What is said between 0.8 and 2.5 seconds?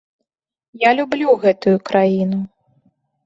Я люблю гэтую краіну!